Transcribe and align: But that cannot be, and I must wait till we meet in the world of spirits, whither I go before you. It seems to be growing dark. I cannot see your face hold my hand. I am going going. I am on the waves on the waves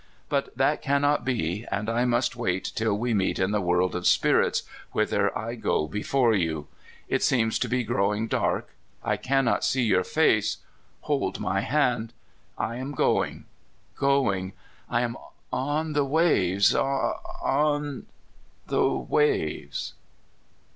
But 0.29 0.57
that 0.57 0.81
cannot 0.81 1.23
be, 1.23 1.63
and 1.71 1.87
I 1.87 2.05
must 2.05 2.35
wait 2.35 2.63
till 2.73 2.97
we 2.97 3.13
meet 3.13 3.37
in 3.37 3.51
the 3.51 3.61
world 3.61 3.95
of 3.95 4.07
spirits, 4.07 4.63
whither 4.93 5.29
I 5.37 5.53
go 5.53 5.87
before 5.87 6.33
you. 6.33 6.65
It 7.07 7.21
seems 7.21 7.59
to 7.59 7.69
be 7.69 7.83
growing 7.83 8.27
dark. 8.27 8.71
I 9.03 9.15
cannot 9.15 9.63
see 9.63 9.83
your 9.83 10.03
face 10.03 10.57
hold 11.01 11.39
my 11.39 11.59
hand. 11.61 12.13
I 12.57 12.77
am 12.77 12.93
going 12.93 13.45
going. 13.95 14.53
I 14.89 15.01
am 15.01 15.17
on 15.53 15.93
the 15.93 16.03
waves 16.05 16.73
on 16.73 18.07
the 18.65 18.89
waves 18.89 19.93